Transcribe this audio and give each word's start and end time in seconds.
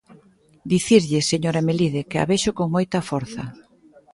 Dicirlle, 0.71 1.19
señora 1.31 1.65
Melide, 1.67 2.01
que 2.09 2.17
a 2.19 2.25
vexo 2.31 2.51
con 2.57 2.67
moita 2.75 2.99
forza. 3.09 3.43